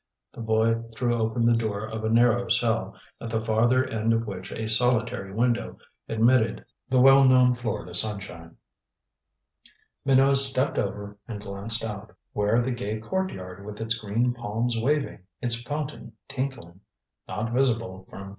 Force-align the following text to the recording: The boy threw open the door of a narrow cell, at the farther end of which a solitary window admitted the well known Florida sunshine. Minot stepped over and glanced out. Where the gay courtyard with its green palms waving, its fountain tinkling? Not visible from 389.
The 0.33 0.41
boy 0.41 0.81
threw 0.95 1.13
open 1.13 1.45
the 1.45 1.55
door 1.55 1.85
of 1.85 2.03
a 2.03 2.09
narrow 2.09 2.47
cell, 2.47 2.99
at 3.21 3.29
the 3.29 3.39
farther 3.45 3.85
end 3.85 4.13
of 4.13 4.25
which 4.25 4.51
a 4.51 4.67
solitary 4.67 5.31
window 5.31 5.77
admitted 6.09 6.65
the 6.89 6.99
well 6.99 7.23
known 7.23 7.53
Florida 7.53 7.93
sunshine. 7.93 8.55
Minot 10.03 10.39
stepped 10.39 10.79
over 10.79 11.17
and 11.27 11.39
glanced 11.39 11.83
out. 11.85 12.15
Where 12.33 12.59
the 12.59 12.71
gay 12.71 12.97
courtyard 12.97 13.63
with 13.63 13.79
its 13.79 13.95
green 13.99 14.33
palms 14.33 14.75
waving, 14.75 15.19
its 15.39 15.61
fountain 15.61 16.13
tinkling? 16.27 16.79
Not 17.27 17.51
visible 17.53 18.07
from 18.09 18.21
389. 18.21 18.29